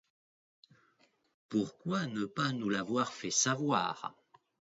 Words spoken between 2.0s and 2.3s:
ne